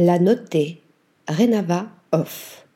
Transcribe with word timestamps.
La 0.00 0.20
notée 0.20 0.78
Renava 1.26 1.88
Off. 2.12 2.68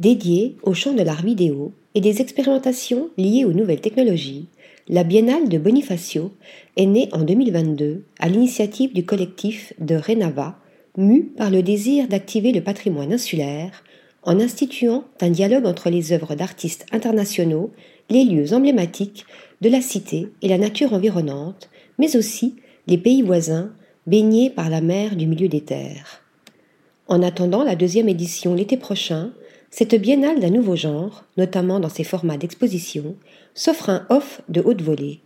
Dédiée 0.00 0.56
au 0.64 0.74
champ 0.74 0.92
de 0.92 1.02
l'art 1.04 1.22
vidéo 1.22 1.72
et 1.94 2.00
des 2.00 2.20
expérimentations 2.20 3.08
liées 3.16 3.44
aux 3.44 3.52
nouvelles 3.52 3.80
technologies, 3.80 4.48
la 4.88 5.04
Biennale 5.04 5.48
de 5.48 5.58
Bonifacio 5.58 6.32
est 6.76 6.86
née 6.86 7.08
en 7.12 7.22
2022 7.22 8.02
à 8.18 8.28
l'initiative 8.28 8.92
du 8.92 9.04
collectif 9.04 9.74
de 9.78 9.94
Renava, 9.94 10.58
mu 10.96 11.22
par 11.22 11.50
le 11.50 11.62
désir 11.62 12.08
d'activer 12.08 12.50
le 12.50 12.64
patrimoine 12.64 13.12
insulaire 13.12 13.84
en 14.24 14.40
instituant 14.40 15.04
un 15.20 15.30
dialogue 15.30 15.66
entre 15.66 15.88
les 15.88 16.12
œuvres 16.12 16.34
d'artistes 16.34 16.86
internationaux, 16.90 17.70
les 18.10 18.24
lieux 18.24 18.54
emblématiques 18.54 19.24
de 19.60 19.68
la 19.68 19.80
cité 19.80 20.30
et 20.42 20.48
la 20.48 20.58
nature 20.58 20.94
environnante, 20.94 21.70
mais 22.00 22.16
aussi 22.16 22.56
les 22.88 22.98
pays 22.98 23.22
voisins 23.22 23.72
baignés 24.08 24.50
par 24.50 24.68
la 24.68 24.80
mer 24.80 25.14
du 25.14 25.28
milieu 25.28 25.46
des 25.46 25.60
terres. 25.60 26.23
En 27.06 27.22
attendant 27.22 27.64
la 27.64 27.76
deuxième 27.76 28.08
édition 28.08 28.54
l'été 28.54 28.76
prochain, 28.76 29.32
cette 29.70 29.94
biennale 29.94 30.40
d'un 30.40 30.50
nouveau 30.50 30.74
genre, 30.74 31.24
notamment 31.36 31.80
dans 31.80 31.88
ses 31.88 32.04
formats 32.04 32.38
d'exposition, 32.38 33.16
s'offre 33.54 33.90
un 33.90 34.06
off 34.08 34.40
de 34.48 34.62
haute 34.64 34.80
volée. 34.80 35.20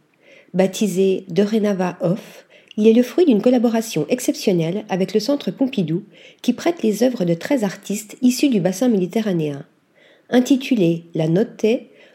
Baptisé 0.55 1.25
De 1.29 1.43
Renava 1.43 1.97
Off, 2.01 2.47
il 2.77 2.87
est 2.87 2.93
le 2.93 3.03
fruit 3.03 3.27
d'une 3.27 3.43
collaboration 3.43 4.07
exceptionnelle 4.09 4.85
avec 4.89 5.15
le 5.15 5.21
Centre 5.21 5.51
Pompidou 5.51 6.05
qui 6.43 6.53
prête 6.53 6.83
les 6.83 7.03
œuvres 7.03 7.25
de 7.25 7.35
13 7.35 7.63
artistes 7.63 8.17
issus 8.23 8.49
du 8.49 8.61
bassin 8.61 8.89
méditerranéen. 8.89 9.65
Intitulé 10.31 11.05
La 11.15 11.29
Notte, 11.29 11.67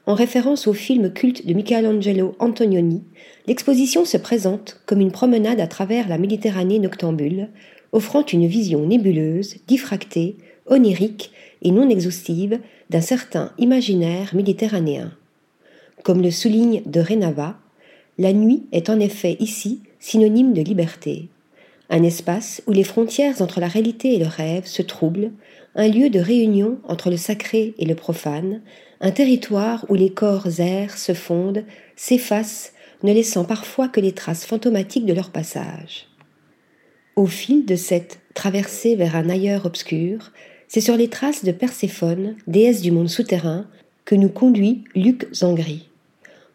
en 0.06 0.14
référence 0.14 0.68
au 0.68 0.74
film 0.74 1.14
culte 1.14 1.46
de 1.46 1.54
Michelangelo 1.54 2.36
Antonioni, 2.40 3.04
l'exposition 3.48 4.04
se 4.04 4.18
présente 4.18 4.82
comme 4.86 5.00
une 5.00 5.12
promenade 5.12 5.60
à 5.60 5.68
travers 5.68 6.10
la 6.10 6.18
Méditerranée 6.18 6.80
noctambule, 6.80 7.50
offrant 7.94 8.26
une 8.26 8.48
vision 8.48 8.86
nébuleuse, 8.86 9.56
diffractée, 9.68 10.36
onirique 10.66 11.32
et 11.62 11.72
non 11.72 11.90
exhaustive 11.90 12.60
d'un 12.90 13.02
certain 13.02 13.54
imaginaire 13.58 14.36
méditerranéen. 14.36 15.14
Comme 16.04 16.22
le 16.22 16.32
souligne 16.32 16.82
de 16.86 17.00
Renava, 17.00 17.58
la 18.18 18.34
nuit 18.34 18.64
est 18.74 18.90
en 18.90 19.00
effet 19.00 19.38
ici 19.40 19.82
synonyme 20.00 20.54
de 20.54 20.62
liberté, 20.62 21.30
un 21.90 22.04
espace 22.04 22.64
où 22.66 22.72
les 22.72 22.84
frontières 22.84 23.42
entre 23.42 23.60
la 23.60 23.68
réalité 23.68 24.16
et 24.16 24.20
le 24.20 24.26
rêve 24.26 24.66
se 24.66 24.82
troublent, 24.82 25.32
un 25.76 25.88
lieu 25.88 26.10
de 26.10 26.20
réunion 26.20 26.80
entre 26.88 27.10
le 27.10 27.18
sacré 27.18 27.74
et 27.78 27.86
le 27.86 27.96
profane, 27.96 28.62
un 29.00 29.12
territoire 29.12 29.86
où 29.90 29.96
les 29.96 30.10
corps 30.10 30.60
airs 30.60 30.98
se 30.98 31.14
fondent, 31.14 31.66
s'effacent, 31.96 32.74
ne 33.04 33.14
laissant 33.14 33.44
parfois 33.44 33.90
que 33.90 34.00
les 34.00 34.14
traces 34.14 34.46
fantomatiques 34.46 35.06
de 35.06 35.14
leur 35.14 35.30
passage. 35.30 36.08
Au 37.16 37.28
fil 37.28 37.66
de 37.66 37.76
cette 37.76 38.20
traversée 38.34 38.96
vers 38.96 39.16
un 39.16 39.30
ailleurs 39.30 39.68
obscur, 39.68 40.32
c'est 40.68 40.82
sur 40.82 40.98
les 40.98 41.10
traces 41.10 41.44
de 41.44 41.52
Perséphone, 41.52 42.36
déesse 42.48 42.82
du 42.82 42.92
monde 42.92 43.10
souterrain, 43.10 43.68
que 44.04 44.16
nous 44.16 44.30
conduit 44.30 44.84
Luc 44.96 45.28
Zangri. 45.32 45.90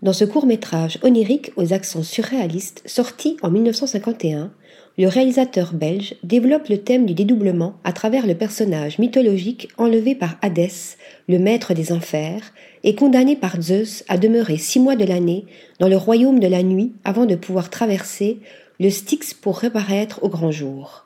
Dans 0.03 0.12
ce 0.12 0.25
court 0.25 0.47
métrage 0.47 0.98
onirique 1.03 1.53
aux 1.56 1.73
accents 1.73 2.03
surréalistes 2.03 2.83
sorti 2.87 3.37
en 3.42 3.50
1951, 3.50 4.50
le 4.98 5.06
réalisateur 5.06 5.75
belge 5.75 6.17
développe 6.25 6.69
le 6.69 6.78
thème 6.78 7.06
du 7.06 7.15
dédoublement 7.15 7.77
à 7.84 7.93
travers 7.93 8.27
le 8.27 8.34
personnage 8.34 8.98
mythologique 8.98 9.69
enlevé 9.78 10.17
par 10.17 10.39
Hadès, 10.43 10.97
le 11.28 11.39
maître 11.39 11.72
des 11.72 11.93
enfers, 11.93 12.53
et 12.83 12.97
condamné 12.97 13.37
par 13.37 13.61
Zeus 13.62 14.05
à 14.09 14.19
demeurer 14.19 14.56
six 14.56 14.81
mois 14.81 14.97
de 14.97 15.05
l'année 15.05 15.47
dans 15.78 15.89
le 15.89 15.97
royaume 15.97 16.41
de 16.41 16.48
la 16.48 16.65
nuit 16.65 16.95
avant 17.05 17.27
de 17.27 17.37
pouvoir 17.37 17.70
traverser 17.70 18.41
le 18.81 18.91
Styx 18.91 19.34
pour 19.34 19.61
reparaître 19.61 20.23
au 20.23 20.29
grand 20.29 20.51
jour. 20.51 21.05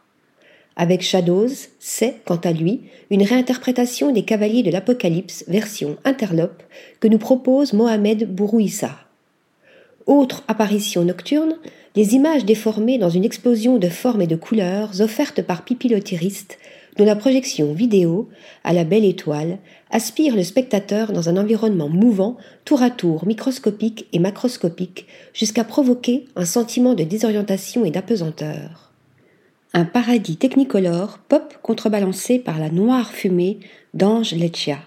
Avec 0.76 1.02
Shadows, 1.02 1.48
c'est, 1.78 2.16
quant 2.24 2.36
à 2.36 2.52
lui, 2.52 2.82
une 3.10 3.22
réinterprétation 3.22 4.12
des 4.12 4.22
Cavaliers 4.22 4.62
de 4.62 4.70
l'Apocalypse 4.70 5.44
version 5.48 5.96
interlope 6.04 6.62
que 7.00 7.08
nous 7.08 7.18
propose 7.18 7.72
Mohamed 7.72 8.34
Bourouissa. 8.34 8.96
Autre 10.06 10.42
apparition 10.48 11.04
nocturne, 11.04 11.56
les 11.94 12.14
images 12.14 12.44
déformées 12.44 12.98
dans 12.98 13.10
une 13.10 13.24
explosion 13.24 13.78
de 13.78 13.88
formes 13.88 14.22
et 14.22 14.26
de 14.26 14.36
couleurs 14.36 15.00
offertes 15.00 15.42
par 15.42 15.64
Pipilotiriste, 15.64 16.58
dont 16.96 17.04
la 17.04 17.16
projection 17.16 17.72
vidéo, 17.72 18.28
à 18.64 18.72
la 18.72 18.84
belle 18.84 19.04
étoile, 19.04 19.58
aspire 19.90 20.36
le 20.36 20.42
spectateur 20.42 21.12
dans 21.12 21.28
un 21.28 21.36
environnement 21.36 21.88
mouvant, 21.88 22.36
tour 22.64 22.82
à 22.82 22.90
tour 22.90 23.26
microscopique 23.26 24.06
et 24.12 24.18
macroscopique, 24.18 25.06
jusqu'à 25.32 25.64
provoquer 25.64 26.26
un 26.36 26.44
sentiment 26.44 26.94
de 26.94 27.04
désorientation 27.04 27.84
et 27.84 27.90
d'apesanteur 27.90 28.92
un 29.74 29.84
paradis 29.86 30.36
technicolore 30.36 31.18
pop 31.18 31.54
contrebalancé 31.62 32.38
par 32.38 32.58
la 32.58 32.68
noire 32.68 33.10
fumée 33.10 33.58
d'Ange 33.94 34.34
Leccia, 34.34 34.78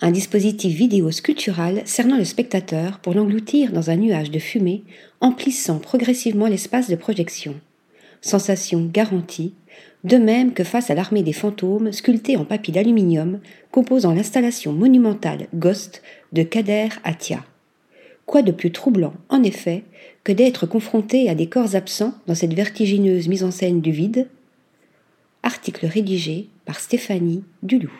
un 0.00 0.10
dispositif 0.10 0.74
vidéo 0.76 1.12
sculptural 1.12 1.82
cernant 1.84 2.16
le 2.16 2.24
spectateur 2.24 2.98
pour 2.98 3.14
l'engloutir 3.14 3.72
dans 3.72 3.88
un 3.90 3.96
nuage 3.96 4.32
de 4.32 4.40
fumée, 4.40 4.82
emplissant 5.20 5.78
progressivement 5.78 6.48
l'espace 6.48 6.90
de 6.90 6.96
projection. 6.96 7.54
Sensation 8.20 8.90
garantie, 8.92 9.54
de 10.06 10.18
même 10.18 10.52
que 10.52 10.62
face 10.62 10.88
à 10.88 10.94
l'armée 10.94 11.24
des 11.24 11.32
fantômes 11.32 11.90
sculptés 11.90 12.36
en 12.36 12.44
papier 12.44 12.72
d'aluminium 12.72 13.40
composant 13.72 14.14
l'installation 14.14 14.72
monumentale 14.72 15.48
Ghost 15.52 16.00
de 16.32 16.44
Kader 16.44 16.90
Atia. 17.02 17.44
Quoi 18.24 18.42
de 18.42 18.52
plus 18.52 18.70
troublant, 18.70 19.14
en 19.28 19.42
effet, 19.42 19.82
que 20.22 20.30
d'être 20.30 20.64
confronté 20.64 21.28
à 21.28 21.34
des 21.34 21.48
corps 21.48 21.74
absents 21.74 22.14
dans 22.28 22.36
cette 22.36 22.54
vertigineuse 22.54 23.26
mise 23.26 23.42
en 23.42 23.50
scène 23.50 23.80
du 23.80 23.90
vide? 23.90 24.28
Article 25.42 25.86
rédigé 25.86 26.50
par 26.66 26.78
Stéphanie 26.78 27.42
Dulou. 27.64 27.90